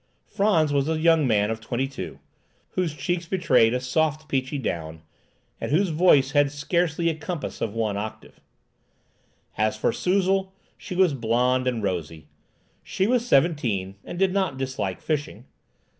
[0.25, 2.17] Frantz was a young man of twenty two,
[2.71, 5.03] whose cheeks betrayed a soft, peachy down,
[5.59, 8.41] and whose voice had scarcely a compass of one octave.
[9.59, 12.25] As for Suzel, she was blonde and rosy.
[12.81, 15.45] She was seventeen, and did not dislike fishing.